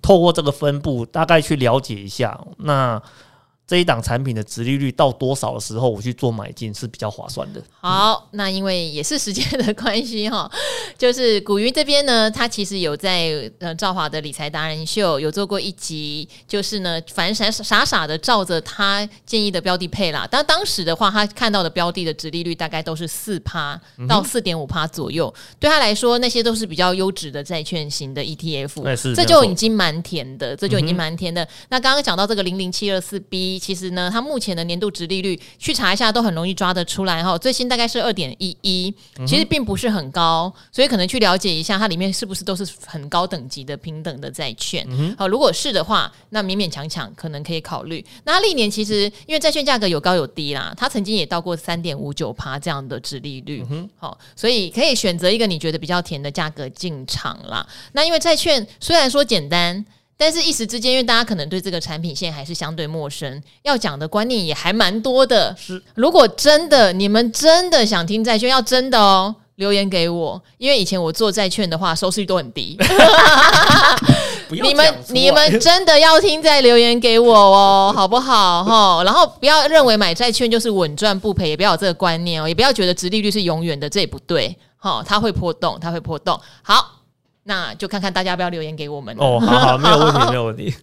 [0.00, 2.40] 透过这个分布大概去了解一下。
[2.58, 3.02] 那
[3.66, 7.60] 这一档产品的值利率到多少的时候，我去做买进是比较划算的。
[7.80, 10.48] 好，那因为也是时间的关系哈，
[10.96, 20.28] 就是古鱼这边呢，他其实有在呃赵华的理财达人秀有做过一集，就是呢，反正傻傻傻的照着他建议的标的配啦。
[20.30, 31.42] 但当时的话，他看到的标的的值利率大概都是四趴到四点五趴左右，嗯、对他来说，那些都是比较优质的债券型的 ETF，这就已经蛮甜的，这就已经蛮甜的。
[31.42, 33.55] 嗯、那刚刚讲到这个零零七二四 B。
[33.58, 38.94] 其实呢，它目前的年度值利率去查一下都很容易抓得出来哈，最新大概是二点一一，
[39.26, 44.86] 其实并不是很高，所以可能去了解一下它里面是不是都是很高等级的平等的债券。
[45.16, 48.04] 好，如果是的话，那勉勉强强可能可以考虑。
[48.24, 53.64] 那历年其实因为债券价格有高有低啦，它曾经也到过三点五九趴这样的值利率，
[53.96, 57.66] 好，所以可以选择一个你觉得比较甜的价格进场啦。
[57.92, 59.84] 那因为债券虽然说简单。
[60.18, 65.54] 但是，一时之间，因为大家可能对这个产品线还是相对陌生，要讲的观念也还蛮多的。
[65.58, 72.78] 是，如果真的你们真的想听债券，要真的哦，留言给我，因为以前我做债券的话，收视率都很低。
[74.48, 78.64] 你们你们真的要听，再留言给我哦，好不好？
[78.64, 84.56] 哈，然后不要认为买债券就是稳赚不赔，也不要有这个观念哦，也不要觉得殖利率是永远的，这也不对。
[84.78, 86.40] 哈，它会波动，它会波动。
[86.62, 86.92] 好。
[87.48, 90.74] 那就看看大家要不要留言给我们哦，好好，没有问题， 没有问题。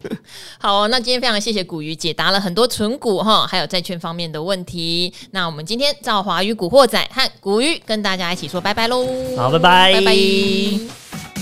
[0.58, 5.14] 好，那今天非常谢谢古鱼解答了很多存股哈，还有债券方面的问题。
[5.32, 9.06] 那我们今天赵华与古惑仔和古鱼跟大家一起说拜拜喽。
[9.38, 11.33] 好，拜拜，拜拜。